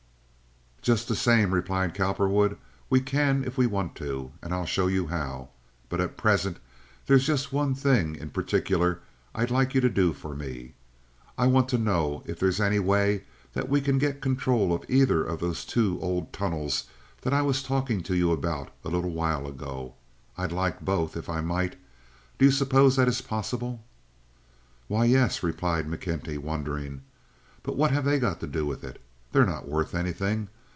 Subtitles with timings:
[0.81, 2.57] "Just the same," said Cowperwood,
[2.89, 5.49] "we can if we want to, and I'll show you how.
[5.89, 6.57] But at present
[7.05, 8.99] there's just one thing in particular
[9.35, 10.73] I'd like you to do for me.
[11.37, 14.83] I want to know if there is any way that we can get control of
[14.89, 16.85] either of those two old tunnels
[17.21, 19.93] that I was talking to you about a little while ago.
[20.35, 21.75] I'd like both if I might.
[22.39, 23.83] Do you suppose that is possible?"
[24.87, 27.03] "Why, yes," replied McKenty, wondering;
[27.61, 28.99] "but what have they got to do with it?
[29.31, 30.47] They're not worth anything.